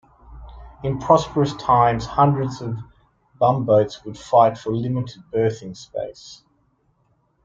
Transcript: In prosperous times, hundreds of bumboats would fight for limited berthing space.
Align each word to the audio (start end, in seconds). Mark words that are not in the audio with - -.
In 0.83 0.97
prosperous 0.97 1.53
times, 1.57 2.07
hundreds 2.07 2.59
of 2.59 2.75
bumboats 3.39 4.03
would 4.03 4.17
fight 4.17 4.57
for 4.57 4.71
limited 4.73 5.21
berthing 5.31 5.75
space. 5.75 6.41